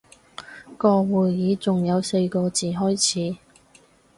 [0.79, 3.37] 個會議仲有四個字開始